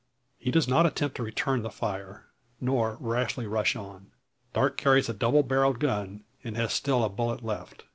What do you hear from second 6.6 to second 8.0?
still a bullet left.